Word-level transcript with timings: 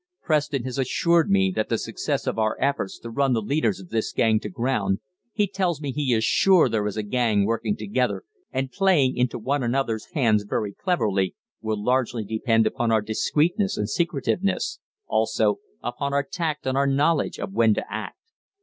Preston 0.23 0.63
has 0.63 0.79
assured 0.79 1.29
me 1.29 1.53
that 1.55 1.69
the 1.69 1.77
success 1.77 2.25
of 2.25 2.39
our 2.39 2.57
efforts 2.59 2.97
to 2.97 3.11
run 3.11 3.33
the 3.33 3.39
leaders 3.39 3.79
of 3.79 3.89
this 3.89 4.11
gang 4.11 4.39
to 4.39 4.49
ground 4.49 4.97
he 5.31 5.45
tells 5.45 5.79
me 5.79 5.91
he 5.91 6.11
is 6.11 6.23
sure 6.23 6.67
there 6.67 6.87
is 6.87 6.97
a 6.97 7.03
gang 7.03 7.45
working 7.45 7.75
together 7.77 8.23
and 8.51 8.71
playing 8.71 9.15
into 9.15 9.37
one 9.37 9.61
another's 9.61 10.07
hands 10.15 10.41
very 10.43 10.73
cleverly 10.73 11.35
will 11.61 11.77
largely 11.79 12.25
depend 12.25 12.65
upon 12.65 12.91
our 12.91 13.01
discreetness 13.01 13.77
and 13.77 13.83
our 13.83 13.87
secretiveness, 13.93 14.79
also 15.05 15.59
upon 15.83 16.13
our 16.15 16.23
tact 16.23 16.65
and 16.65 16.75
our 16.75 16.87
knowledge 16.87 17.37
of 17.37 17.53
when 17.53 17.75
to 17.75 17.85
act. 17.87 18.17